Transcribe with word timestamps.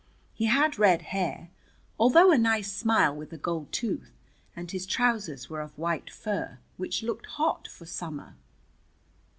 He 0.33 0.45
had 0.45 0.79
red 0.79 1.03
hair, 1.03 1.51
although 1.99 2.31
a 2.31 2.37
nice 2.39 2.73
smile 2.73 3.15
with 3.15 3.31
a 3.33 3.37
gold 3.37 3.71
tooth, 3.71 4.17
and 4.55 4.71
his 4.71 4.87
trousers 4.87 5.47
were 5.47 5.61
of 5.61 5.77
white 5.77 6.09
fur, 6.09 6.57
which 6.75 7.03
looked 7.03 7.27
hot 7.27 7.67
for 7.67 7.85
summer. 7.85 8.33